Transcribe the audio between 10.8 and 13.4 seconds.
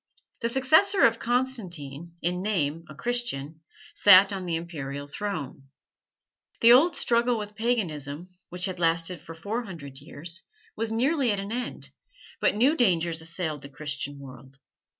nearly at an end, but new dangers